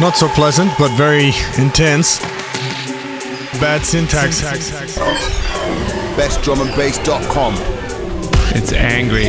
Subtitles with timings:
[0.00, 2.18] Not so pleasant, but very intense.
[3.60, 4.42] Bad syntax.
[6.16, 7.54] BestDrumAndBass.com.
[8.56, 9.28] It's angry.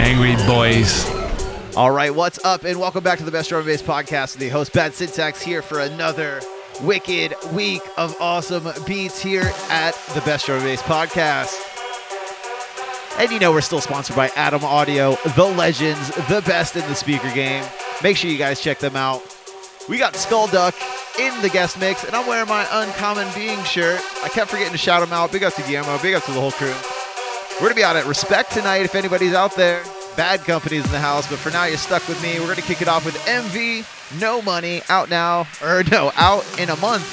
[0.00, 1.10] Angry boys.
[1.76, 4.36] All right, what's up, and welcome back to the Best Drum and Bass Podcast.
[4.38, 6.40] The host Bad Syntax here for another
[6.80, 11.58] wicked week of awesome beats here at the Best Drum and Bass Podcast.
[13.18, 16.94] And you know we're still sponsored by Adam Audio, the legends, the best in the
[16.94, 17.64] speaker game.
[18.02, 19.22] Make sure you guys check them out.
[19.88, 20.74] We got Skullduck
[21.18, 24.00] in the guest mix, and I'm wearing my Uncommon Being shirt.
[24.22, 25.30] I kept forgetting to shout him out.
[25.32, 26.74] Big up to Guillermo, big up to the whole crew.
[27.60, 29.82] We're gonna be out at Respect tonight if anybody's out there.
[30.16, 32.38] Bad Company's in the house, but for now you're stuck with me.
[32.40, 33.84] We're gonna kick it off with MV,
[34.20, 37.04] No Money, out now, or no, out in a month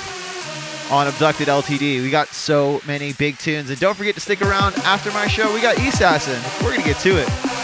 [0.92, 2.02] on Abducted LTD.
[2.02, 5.54] We got so many big tunes, and don't forget to stick around after my show.
[5.54, 6.42] We got East Assassin.
[6.64, 7.59] We're gonna get to it.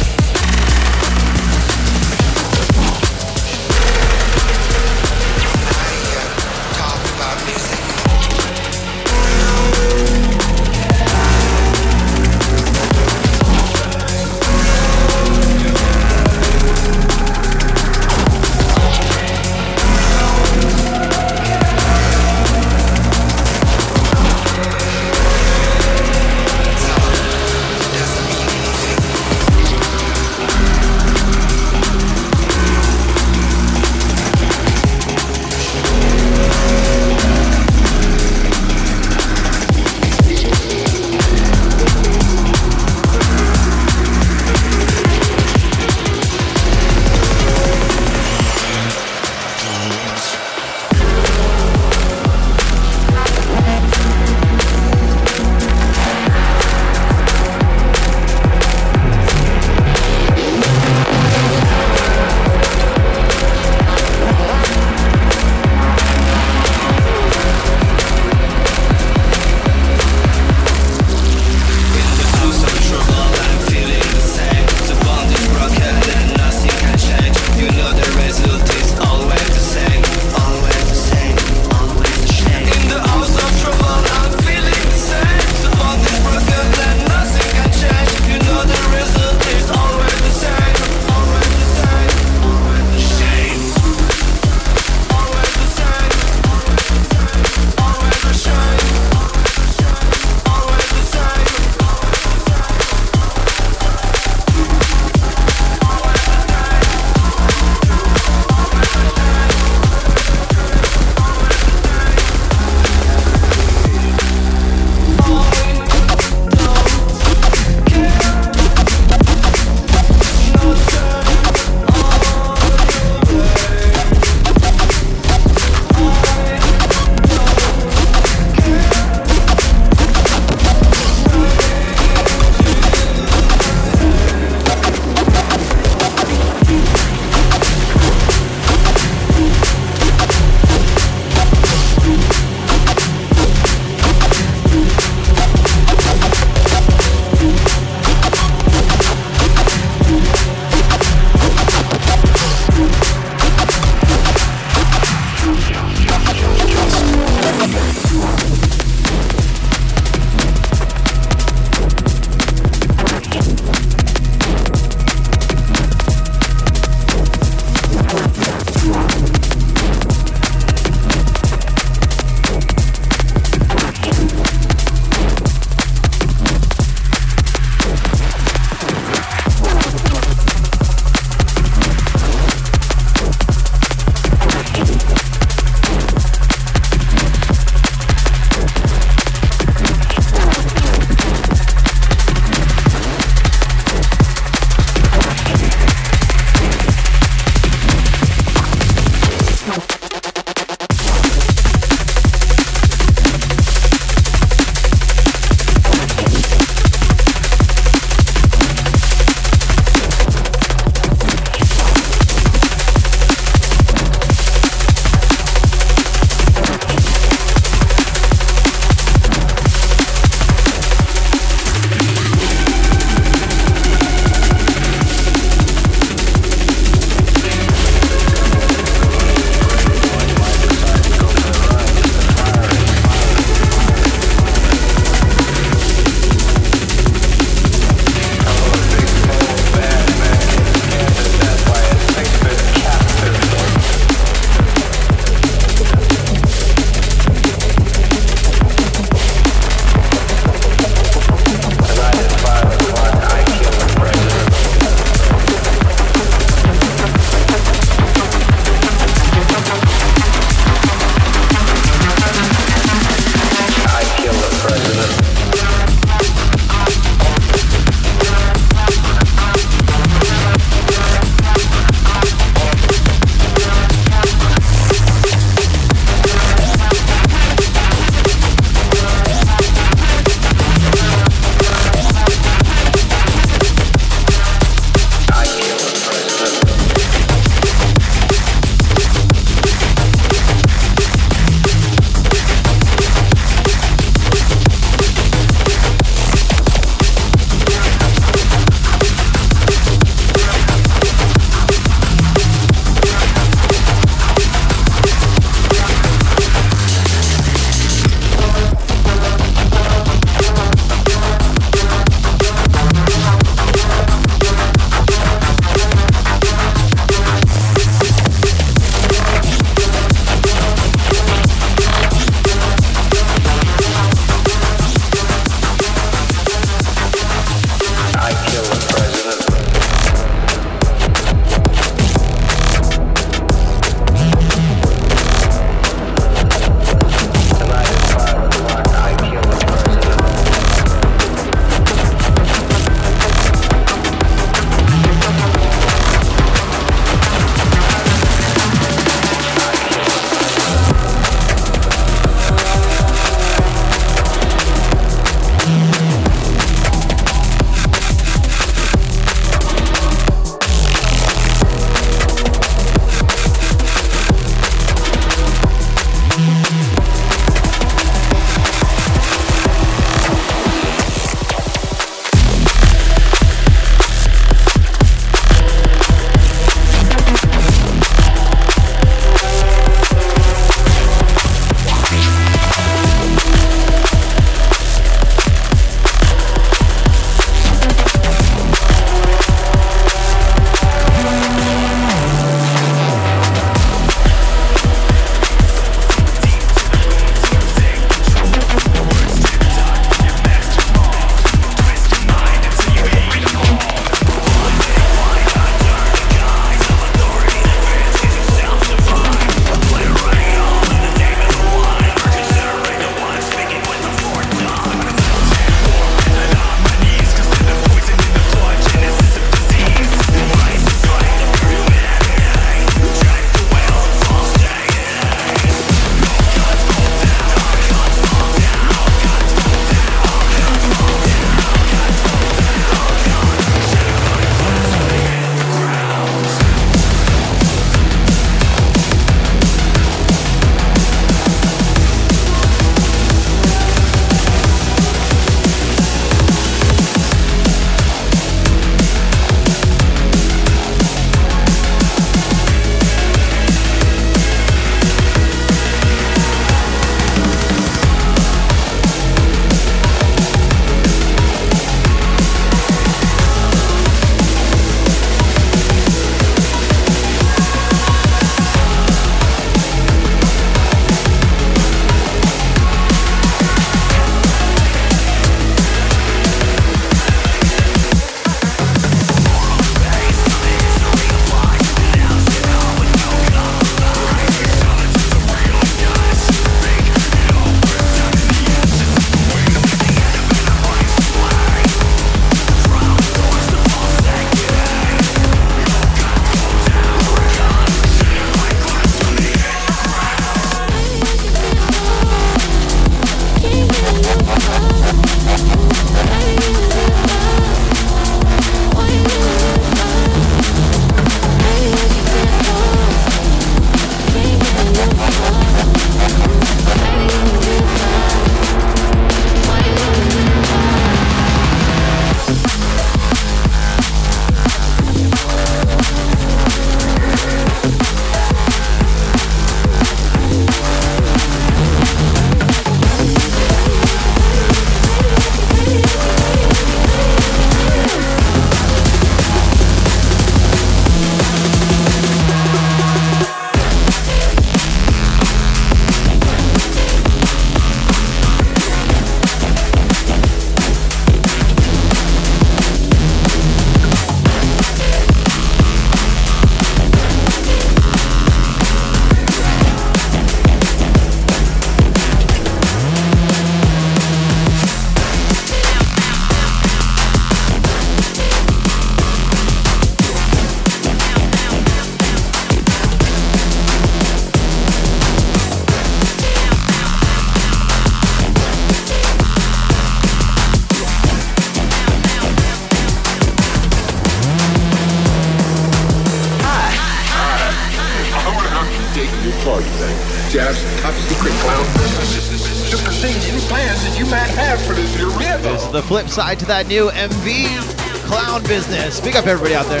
[596.00, 599.16] the flip side to that new MV Clown Business.
[599.16, 600.00] Speak up everybody out there.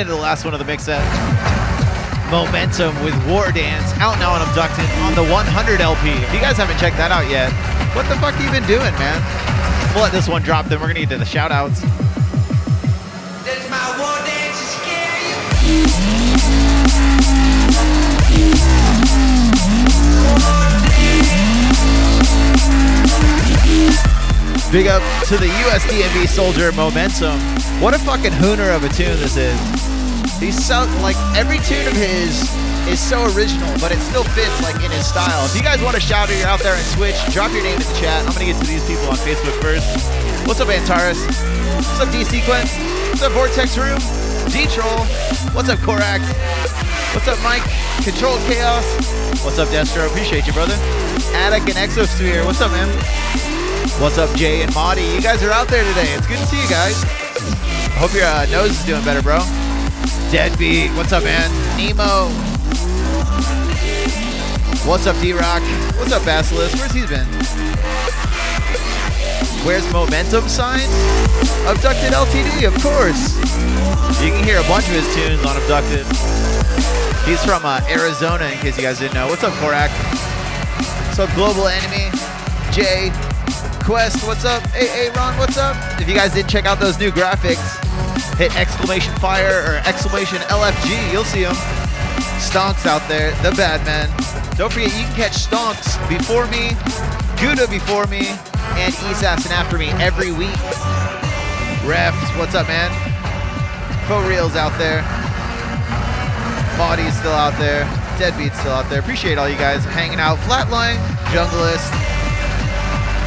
[0.00, 1.04] Into the last one of the mix set.
[2.30, 6.08] Momentum with War Dance out now on Abducted on the 100 LP.
[6.08, 7.52] If you guys haven't checked that out yet,
[7.94, 9.20] what the fuck have you been doing, man?
[9.92, 11.82] We'll let this one drop, then we're gonna get to the shout outs.
[13.44, 15.36] Does my war dance scare you?
[24.72, 27.38] Big up to the USDMB soldier Momentum.
[27.82, 29.89] What a fucking hooner of a tune this is.
[30.40, 32.48] He's so like every tune of his
[32.88, 35.44] is so original, but it still fits like in his style.
[35.44, 37.76] If you guys want to shout it, you're out there on Twitch, drop your name
[37.76, 38.24] in the chat.
[38.24, 39.84] I'm gonna get to these people on Facebook first.
[40.48, 41.20] What's up, Antares?
[41.76, 42.72] What's up, D Sequence?
[43.12, 44.00] What's up, Vortex Room?
[44.48, 45.04] D Troll.
[45.52, 46.24] What's up, Korax?
[47.12, 47.62] What's up, Mike?
[48.00, 48.86] Control Chaos.
[49.44, 50.08] What's up, Destro?
[50.08, 50.74] Appreciate you, brother.
[51.36, 52.46] Attic and Exosphere.
[52.46, 52.88] What's up, man?
[54.00, 55.04] What's up, Jay and Marty?
[55.04, 56.08] You guys are out there today.
[56.14, 57.04] It's good to see you guys.
[57.04, 59.44] I hope your uh, nose is doing better, bro.
[60.30, 60.92] Deadbeat.
[60.92, 61.50] What's up, man?
[61.76, 62.30] Nemo.
[64.86, 65.60] What's up, D-Rock?
[65.98, 66.78] What's up, Basilisk?
[66.78, 67.26] Where's he been?
[69.66, 70.86] Where's Momentum sign?
[71.66, 73.34] Abducted LTD, of course.
[74.22, 76.06] You can hear a bunch of his tunes on Abducted.
[77.26, 79.26] He's from uh, Arizona, in case you guys didn't know.
[79.26, 79.90] What's up, Korak?
[81.08, 82.06] What's up, Global Enemy?
[82.70, 83.10] Jay,
[83.82, 84.62] Quest, what's up?
[84.68, 85.74] Hey, hey, Ron, what's up?
[86.00, 87.79] If you guys didn't check out those new graphics,
[88.40, 91.52] hit exclamation fire or exclamation LFG, you'll see them.
[92.40, 94.08] Stonks out there, the bad man.
[94.56, 96.72] Don't forget, you can catch Stonks before me,
[97.36, 98.32] Gouda before me,
[98.80, 100.56] and Assassin after me every week.
[101.84, 102.88] Refs, what's up, man?
[104.08, 105.04] Faux Reels out there.
[106.80, 107.84] Body's still out there.
[108.16, 109.00] Deadbeat's still out there.
[109.00, 110.38] Appreciate all you guys hanging out.
[110.48, 110.96] Flatline,
[111.28, 111.92] Junglist.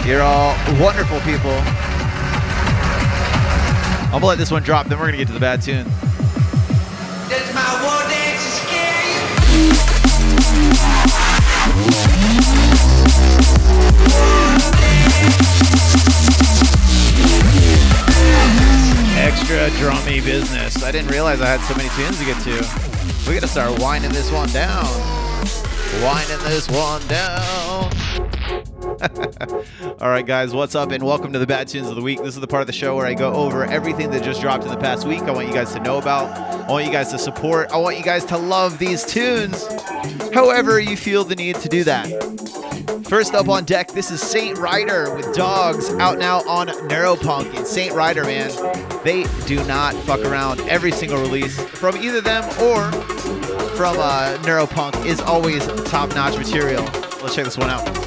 [0.07, 1.53] You're all wonderful people.
[4.13, 5.85] I'm gonna let this one drop, then we're gonna get to the bad tune.
[7.29, 9.25] Does my war dance scare you?
[19.17, 20.83] Extra drummy business.
[20.83, 22.63] I didn't realize I had so many tunes to get to.
[23.27, 24.85] We gotta start winding this one down.
[26.03, 27.91] Winding this one down.
[29.99, 32.19] All right, guys, what's up, and welcome to the Bad Tunes of the Week.
[32.19, 34.63] This is the part of the show where I go over everything that just dropped
[34.63, 35.21] in the past week.
[35.23, 36.29] I want you guys to know about.
[36.37, 37.69] I want you guys to support.
[37.71, 39.67] I want you guys to love these tunes.
[40.33, 42.07] However, you feel the need to do that.
[43.05, 47.53] First up on deck, this is Saint Rider with Dogs out now on Neuropunk.
[47.57, 48.49] And Saint Rider, man,
[49.03, 50.61] they do not fuck around.
[50.61, 52.89] Every single release from either them or
[53.75, 56.83] from uh, Neuropunk is always top notch material.
[57.21, 58.02] Let's check this one out.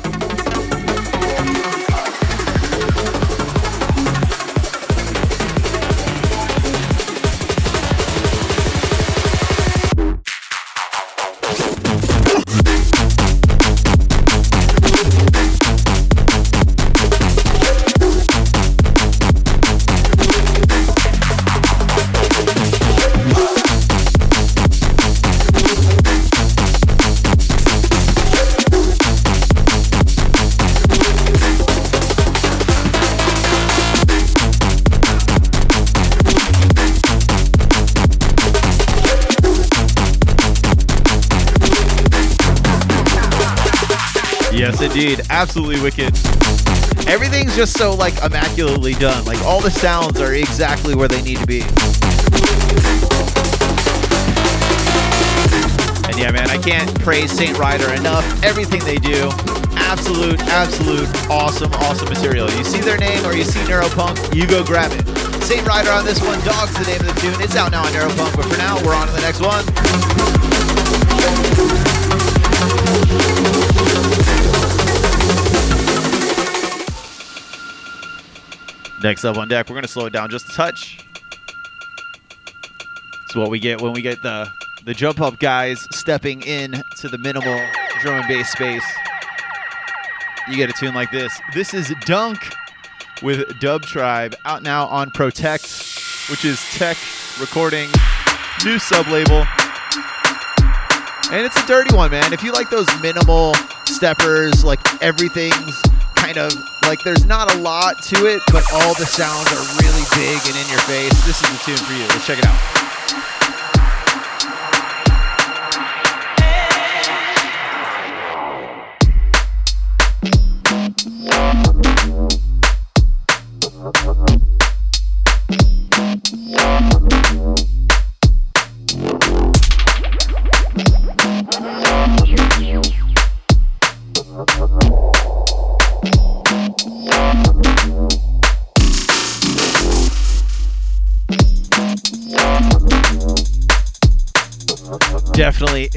[44.96, 45.26] Indeed.
[45.28, 46.16] Absolutely wicked.
[47.06, 49.24] Everything's just so like immaculately done.
[49.24, 51.60] Like all the sounds are exactly where they need to be.
[56.08, 58.24] And yeah, man, I can't praise Saint Rider enough.
[58.42, 59.28] Everything they do,
[59.76, 62.50] absolute, absolute, awesome, awesome material.
[62.52, 65.06] You see their name or you see Neuropunk, you go grab it.
[65.42, 67.40] Saint Rider on this one, Dog's the name of the tune.
[67.42, 69.64] It's out now on Neuropunk, but for now, we're on to the next one.
[79.06, 80.98] Next up on deck, we're gonna slow it down just a touch.
[83.24, 84.50] It's what we get when we get the
[84.84, 87.56] the jump up guys stepping in to the minimal
[88.00, 88.82] drum and bass space.
[90.48, 91.32] You get a tune like this.
[91.54, 92.52] This is Dunk
[93.22, 95.62] with Dub Tribe out now on Protect,
[96.28, 96.96] which is tech
[97.40, 97.88] recording
[98.64, 99.46] new sub label.
[101.30, 102.32] And it's a dirty one, man.
[102.32, 103.54] If you like those minimal
[103.84, 105.80] steppers, like everything's
[106.16, 106.52] kind of
[106.86, 110.56] like there's not a lot to it, but all the sounds are really big and
[110.56, 111.12] in your face.
[111.26, 112.06] This is the tune for you.
[112.08, 113.35] Let's check it out.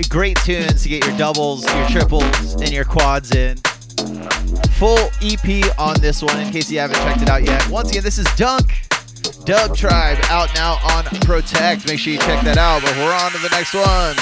[0.08, 3.58] Great tunes to get your doubles, your triples, and your quads in.
[4.78, 7.68] Full EP on this one in case you haven't checked it out yet.
[7.70, 8.72] Once again, this is Dunk.
[9.44, 11.88] Dub Tribe out now on Protect.
[11.88, 12.82] Make sure you check that out.
[12.82, 14.16] But we're on to the next one.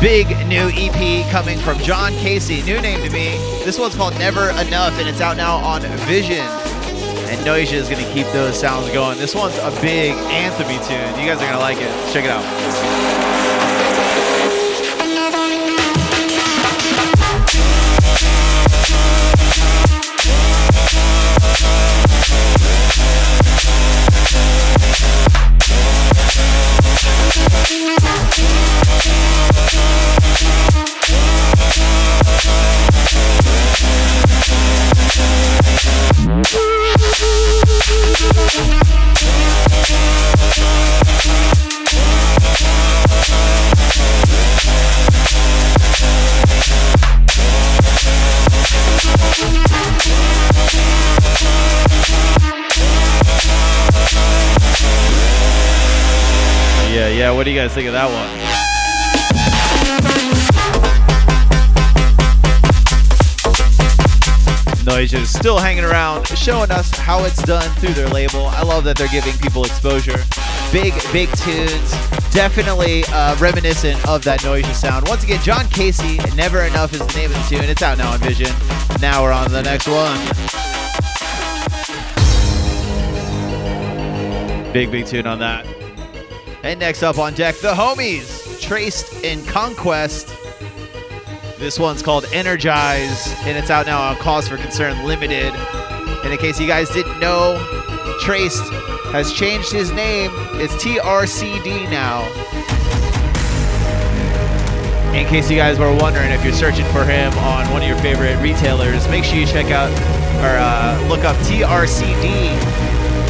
[0.00, 2.62] Big new EP coming from John Casey.
[2.62, 3.36] New name to me.
[3.64, 6.67] This one's called Never Enough, and it's out now on Vision.
[7.28, 9.18] And Noisia is going to keep those sounds going.
[9.18, 11.20] This one's a big anthemy tune.
[11.20, 12.12] You guys are going to like it.
[12.12, 12.97] Check it out.
[57.68, 58.28] Guys think of that one?
[64.84, 68.46] Noisia is still hanging around, showing us how it's done through their label.
[68.46, 70.16] I love that they're giving people exposure.
[70.72, 71.90] Big, big tunes.
[72.32, 75.06] Definitely uh, reminiscent of that Noisia sound.
[75.08, 77.68] Once again, John Casey, Never Enough is the name of the tune.
[77.68, 78.50] It's out now on Vision.
[79.00, 80.18] Now we're on to the next one.
[84.72, 85.66] Big, big tune on that.
[86.62, 90.34] And next up on deck, the homies, Traced in Conquest.
[91.58, 95.54] This one's called Energize, and it's out now on Cause for Concern Limited.
[96.24, 97.56] And in case you guys didn't know,
[98.20, 98.62] Traced
[99.12, 100.30] has changed his name.
[100.54, 102.26] It's TRCD now.
[105.14, 107.98] In case you guys were wondering if you're searching for him on one of your
[107.98, 109.90] favorite retailers, make sure you check out
[110.42, 112.58] or uh, look up TRCD.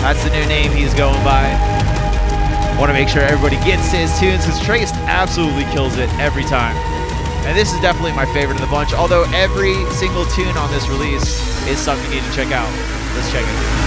[0.01, 1.78] That's the new name he's going by.
[2.79, 6.77] Want to make sure everybody gets his tunes because Traced absolutely kills it every time.
[7.45, 10.89] And this is definitely my favorite of the bunch, although every single tune on this
[10.89, 11.27] release
[11.67, 12.71] is something you need to check out.
[13.17, 13.79] Let's check it.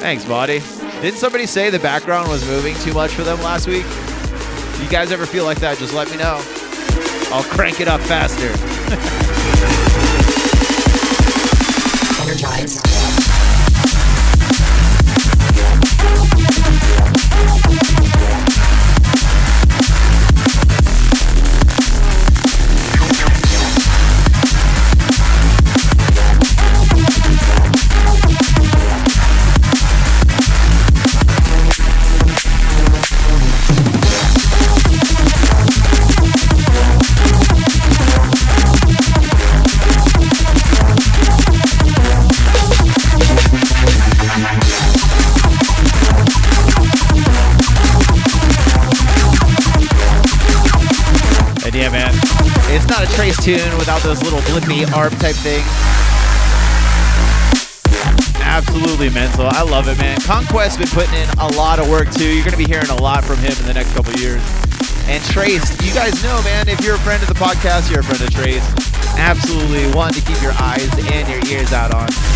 [0.00, 0.60] Thanks, buddy.
[1.00, 3.86] Didn't somebody say the background was moving too much for them last week?
[4.82, 5.78] You guys ever feel like that?
[5.78, 6.42] Just let me know.
[7.32, 8.50] I'll crank it up faster.
[12.62, 12.91] And
[53.42, 55.66] tune without those little blippy ARP type things.
[58.38, 59.46] Absolutely mental.
[59.48, 60.20] I love it, man.
[60.20, 62.28] Conquest has been putting in a lot of work too.
[62.28, 64.40] You're gonna be hearing a lot from him in the next couple years.
[65.10, 68.04] And Trace, you guys know, man, if you're a friend of the podcast, you're a
[68.04, 68.62] friend of Trace.
[69.18, 72.31] Absolutely one to keep your eyes and your ears out on.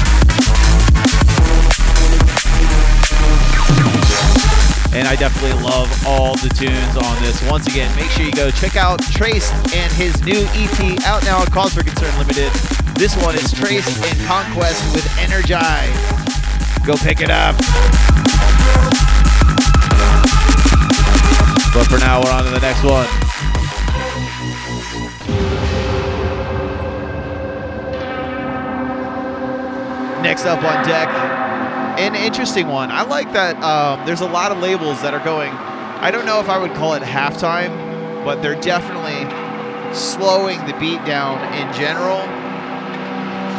[4.97, 7.47] And I definitely love all the tunes on this.
[7.51, 11.39] Once again, make sure you go check out Trace and his new EP out now
[11.39, 12.51] on Cause for Concern Limited.
[12.97, 15.93] This one is Trace and Conquest with Energize.
[16.87, 17.57] Go pick it up.
[21.75, 23.07] But for now, we're on to the next one.
[30.23, 31.46] Next up on deck,
[31.99, 32.91] an interesting one.
[32.91, 35.53] I like that um, there's a lot of labels that are going.
[35.53, 37.73] I don't know if I would call it halftime,
[38.25, 39.25] but they're definitely
[39.95, 42.21] slowing the beat down in general,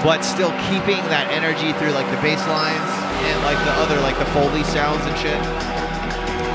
[0.05, 2.91] but still keeping that energy through like the bass lines
[3.25, 5.41] and like the other like the Foley sounds and shit.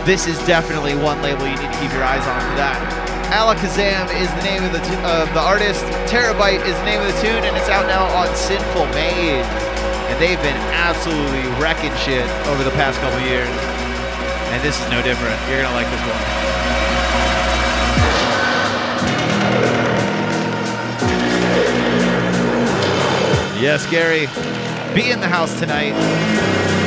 [0.06, 2.78] This is definitely one label you need to keep your eyes on for that.
[3.34, 5.82] Alakazam is the name of the tu- of the artist.
[6.06, 9.71] Terabyte is the name of the tune, and it's out now on Sinful Maze.
[10.12, 13.48] And they've been absolutely wrecking shit over the past couple years.
[14.52, 15.40] And this is no different.
[15.48, 16.52] You're gonna like this one.
[23.58, 24.26] Yes, Gary.
[24.94, 26.81] Be in the house tonight.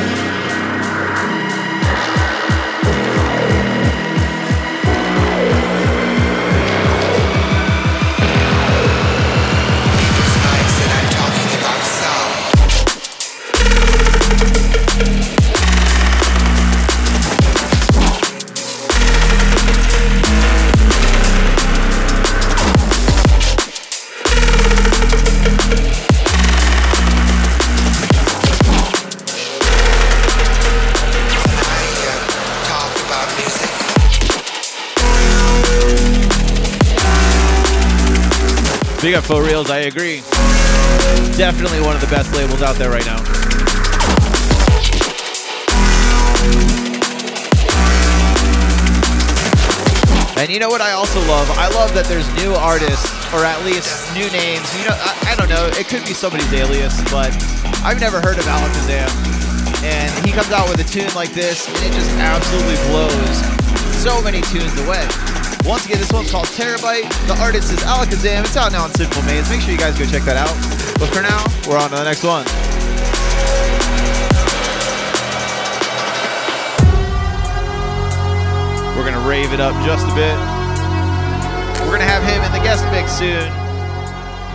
[39.16, 40.20] Up for reals, I agree.
[41.40, 43.16] Definitely one of the best labels out there right now.
[50.36, 51.48] And you know what I also love?
[51.56, 54.68] I love that there's new artists, or at least new names.
[54.76, 55.64] You know, I, I don't know.
[55.72, 57.32] It could be somebody's alias, but
[57.80, 59.08] I've never heard of Alakazam.
[59.80, 63.36] And he comes out with a tune like this, and it just absolutely blows
[63.96, 65.25] so many tunes away.
[65.66, 67.10] Once again, this one's called Terabyte.
[67.26, 68.44] The artist is Alakazam.
[68.44, 69.50] It's out now on Simple Maze.
[69.50, 70.54] Make sure you guys go check that out.
[70.94, 72.46] But for now, we're on to the next one.
[78.94, 80.38] We're gonna rave it up just a bit.
[81.82, 83.50] We're gonna have him in the guest mix soon.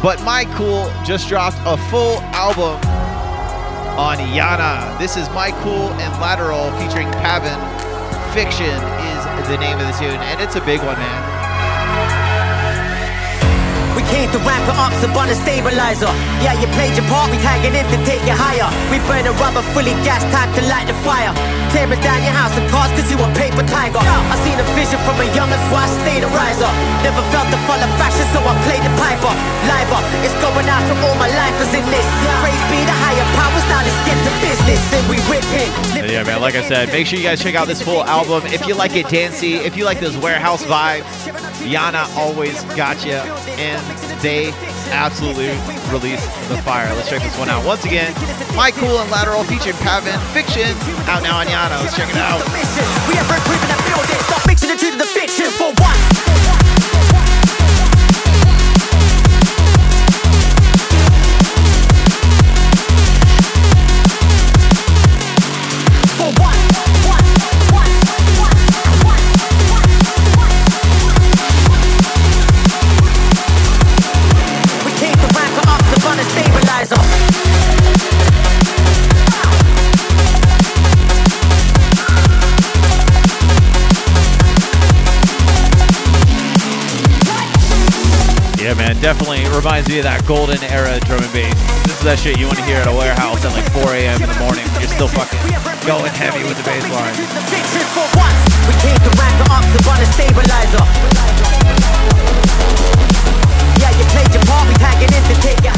[0.02, 2.80] But My Cool just dropped a full album
[4.00, 4.98] on Yana.
[4.98, 7.60] This is My Cool and Lateral featuring Pavin.
[8.34, 8.80] Fiction
[9.48, 11.31] the name of the tune, and it's a big one, man.
[14.32, 16.08] We came to ramp it up, so burn a stabilizer.
[16.40, 18.64] Yeah, you played your part, we tagging in to take you higher.
[18.88, 21.36] We burn a rubber fully gas, time to light the fire.
[21.76, 24.00] Tearing down your house and cars, cause you a paper tiger.
[24.00, 26.72] I seen a vision from a youngin', so I stayed a riser.
[27.04, 29.34] Never felt the fall of fashion, so I played the piper.
[29.68, 32.08] Liver, it's going out to all my lifers in this.
[32.40, 34.80] Praise be the higher powers, now let's get to business.
[34.96, 35.72] And we whipping.
[36.08, 38.48] Yeah, man, like I said, make sure you guys check out this full album.
[38.48, 43.20] If you like it dancey, if you like those warehouse vibes, Yana always got you.
[43.62, 43.82] And
[44.22, 44.52] they
[44.92, 45.50] absolutely
[45.92, 46.94] released the fire.
[46.96, 47.66] Let's check this one out.
[47.66, 48.14] Once again,
[48.56, 50.72] My Cool and Lateral featuring Pavin Fiction
[51.08, 51.82] out now on Yana.
[51.82, 52.42] Let's check it out.
[89.02, 91.58] Definitely reminds me of that golden era drum and bass.
[91.90, 94.22] This is that shit you want to hear at a warehouse at like 4 a.m.
[94.22, 94.64] in the morning.
[94.78, 95.42] You're still fucking
[95.90, 97.18] going heavy with the bass line.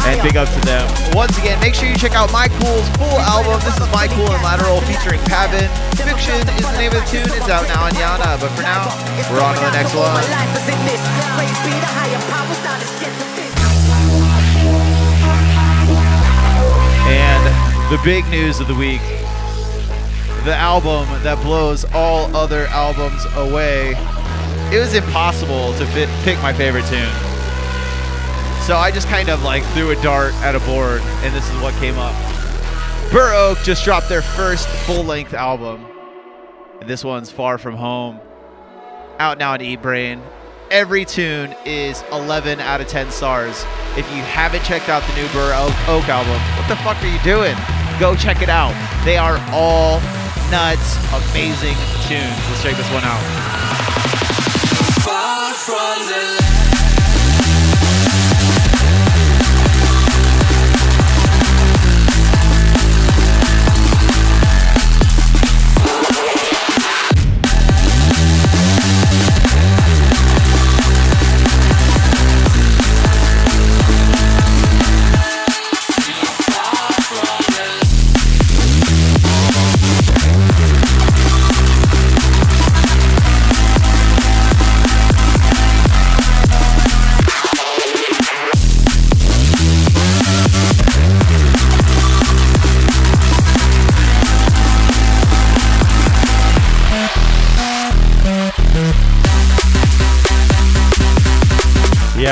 [0.04, 0.86] And big up to them.
[1.16, 3.60] Once again, make sure you check out My Cool's full album.
[3.64, 5.70] This is My Cool and Lateral featuring Pavin.
[5.96, 7.30] Fiction is the name of the tune.
[7.32, 8.39] It's out now on Yana.
[8.39, 8.91] But for now,
[9.32, 10.24] we're on to the next one.
[17.08, 17.44] And
[17.91, 19.02] the big news of the week
[20.44, 23.96] the album that blows all other albums away.
[24.74, 27.33] It was impossible to fit, pick my favorite tune.
[28.66, 31.61] So I just kind of like threw a dart at a board, and this is
[31.61, 32.16] what came up.
[33.11, 35.86] Burr Oak just dropped their first full length album.
[36.80, 38.22] And this one's Far From Home.
[39.20, 40.22] Out now on E Brain.
[40.72, 43.66] Every tune is 11 out of 10 stars.
[43.97, 47.07] If you haven't checked out the new Burr Oak, Oak album, what the fuck are
[47.07, 47.57] you doing?
[47.99, 48.74] Go check it out.
[49.03, 49.99] They are all
[50.49, 51.76] nuts, amazing
[52.07, 52.39] tunes.
[52.47, 53.20] Let's check this one out.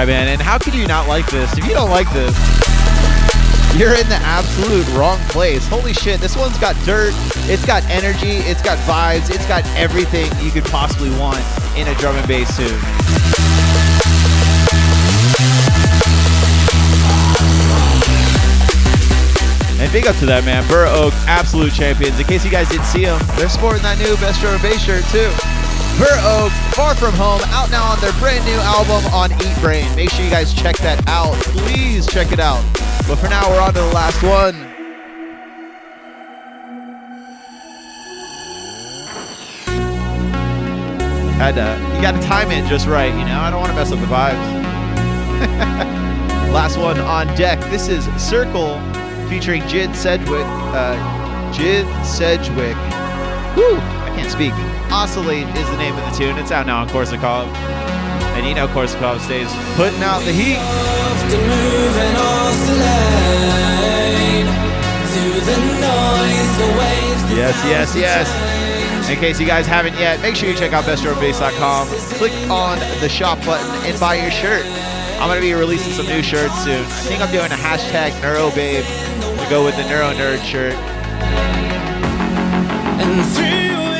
[0.05, 0.29] Man.
[0.29, 1.55] And how could you not like this?
[1.57, 2.35] If you don't like this,
[3.77, 5.67] you're in the absolute wrong place.
[5.67, 7.13] Holy shit, this one's got dirt,
[7.45, 11.39] it's got energy, it's got vibes, it's got everything you could possibly want
[11.77, 12.67] in a drum and bass tune.
[19.79, 22.19] And big up to that man, Burr Oak, absolute champions.
[22.19, 24.81] In case you guys didn't see them, they're sporting that new Best Drum and Bass
[24.81, 25.60] shirt too.
[25.99, 29.93] Burr Oak, Far From Home, out now on their brand new album on Eat Brain.
[29.95, 31.33] Make sure you guys check that out.
[31.65, 32.63] Please check it out.
[33.07, 34.55] But for now, we're on to the last one.
[41.41, 43.39] Had to, you got to time it just right, you know.
[43.39, 44.61] I don't want to mess up the vibes.
[46.53, 47.59] Last one on deck.
[47.71, 48.79] This is Circle
[49.27, 50.45] featuring Jid Sedgwick.
[50.45, 50.95] Uh,
[51.51, 52.75] Jid Sedgwick.
[53.57, 53.77] Woo!
[53.77, 54.53] I can't speak.
[54.91, 56.37] Oscillate is the name of the tune.
[56.37, 57.47] It's out now on Korsakov.
[58.35, 60.59] And you know Korsakov stays putting out the heat.
[67.31, 69.09] Yes, yes, yes.
[69.09, 71.87] In case you guys haven't yet, make sure you check out bestdrumbass.com.
[72.17, 74.65] Click on the shop button and buy your shirt.
[75.21, 76.83] I'm going to be releasing some new shirts soon.
[76.83, 78.83] I think I'm doing a hashtag NeuroBabe
[79.43, 80.75] to go with the Neuro Nerd shirt.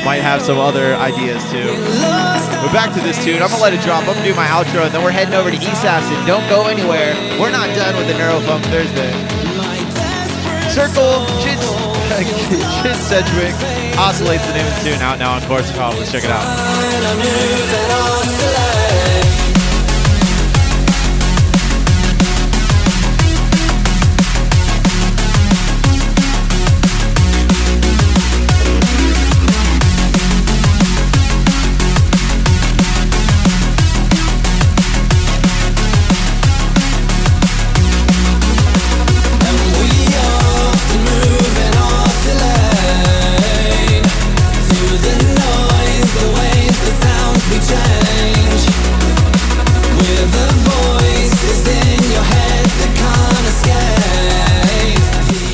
[0.04, 1.70] Might have some other ideas too.
[2.58, 3.40] But back to this tune.
[3.42, 4.02] I'm gonna let it drop.
[4.02, 6.18] I'm gonna do my outro, and then we're heading over to East Acid.
[6.26, 7.14] Don't go anywhere.
[7.38, 9.12] We're not done with the Neurofunk Thursday.
[10.70, 11.58] Circle, Jid,
[12.82, 13.54] Jid Sedgwick,
[13.98, 15.98] Oscillates the name of the tune out now on Korsakov.
[15.98, 16.46] Let's check it out.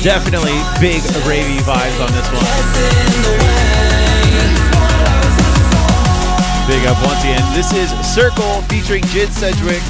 [0.01, 2.39] Definitely big ravey vibes on this one.
[6.67, 7.43] Big up once again.
[7.53, 9.83] This is Circle featuring Jid Sedgwick.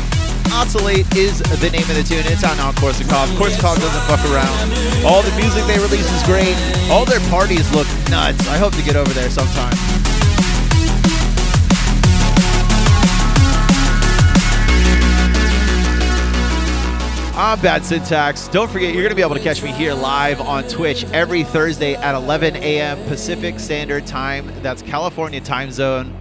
[0.51, 2.25] Oscillate is the name of the tune.
[2.25, 3.27] It's now on Korsakov.
[3.37, 5.05] Korsakov doesn't fuck around.
[5.05, 6.57] All the music they release is great.
[6.89, 8.47] All their parties look nuts.
[8.47, 9.77] I hope to get over there sometime.
[17.41, 18.49] I'm Bad Syntax.
[18.49, 21.45] Don't forget, you're going to be able to catch me here live on Twitch every
[21.45, 23.01] Thursday at 11 a.m.
[23.07, 24.51] Pacific Standard Time.
[24.61, 26.13] That's California time zone.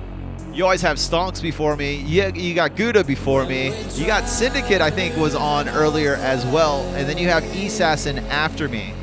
[0.52, 1.96] You always have Stonks before me.
[2.02, 3.76] You, you got Gouda before me.
[3.94, 6.82] You got Syndicate, I think, was on earlier as well.
[6.94, 8.94] And then you have Assassin after me.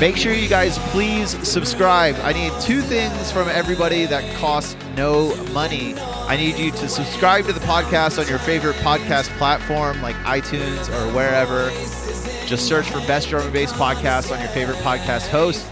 [0.00, 2.14] Make sure you guys please subscribe.
[2.22, 5.94] I need two things from everybody that cost no money.
[5.98, 10.88] I need you to subscribe to the podcast on your favorite podcast platform like iTunes
[10.88, 11.70] or wherever.
[12.46, 15.66] Just search for Best Drum and Bass Podcast on your favorite podcast host.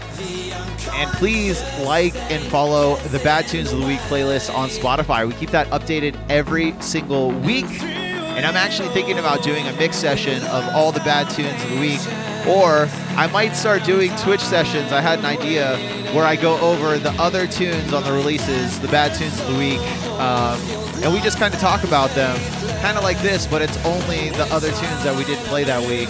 [0.93, 5.25] And please like and follow the Bad Tunes of the Week playlist on Spotify.
[5.25, 7.81] We keep that updated every single week.
[7.81, 11.69] And I'm actually thinking about doing a mix session of all the bad tunes of
[11.69, 12.01] the week.
[12.47, 12.87] Or
[13.17, 14.91] I might start doing Twitch sessions.
[14.91, 15.77] I had an idea
[16.13, 19.57] where I go over the other tunes on the releases, the bad tunes of the
[19.57, 19.79] week,
[20.19, 20.59] um,
[21.03, 22.37] and we just kind of talk about them.
[22.81, 25.81] Kind of like this, but it's only the other tunes that we didn't play that
[25.85, 26.09] week.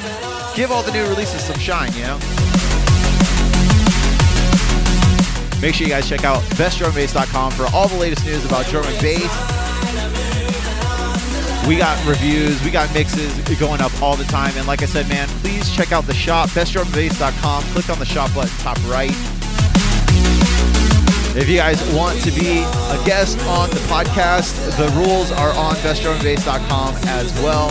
[0.55, 2.19] Give all the new releases some shine, you know?
[5.61, 9.01] Make sure you guys check out bestdrumbass.com for all the latest news about drum and
[9.01, 9.56] bass.
[11.67, 14.55] We got reviews, we got mixes going up all the time.
[14.55, 17.63] And like I said, man, please check out the shop, bestdrumbass.com.
[17.63, 19.11] Click on the shop button top right.
[21.35, 25.75] If you guys want to be a guest on the podcast, the rules are on
[25.75, 27.67] bestdrumbass.com as well.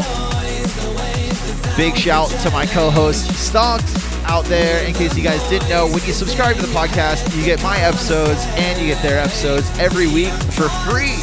[1.77, 4.87] Big shout to my co-host Stonks out there.
[4.87, 7.79] In case you guys didn't know, when you subscribe to the podcast, you get my
[7.79, 11.17] episodes and you get their episodes every week for free.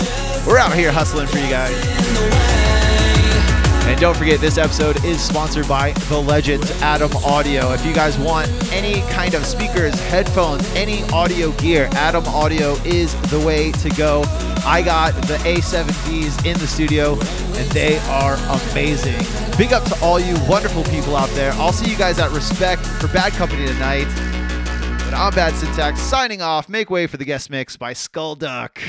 [0.46, 2.53] We're out here hustling for you guys.
[3.86, 7.74] And don't forget, this episode is sponsored by the Legends Adam Audio.
[7.74, 13.14] If you guys want any kind of speakers, headphones, any audio gear, Adam Audio is
[13.30, 14.24] the way to go.
[14.66, 18.36] I got the A7Vs in the studio, and they are
[18.72, 19.20] amazing.
[19.58, 21.52] Big up to all you wonderful people out there.
[21.56, 24.08] I'll see you guys at Respect for Bad Company tonight.
[25.04, 26.70] But I'm Bad Syntax signing off.
[26.70, 28.80] Make way for the guest mix by Skullduck.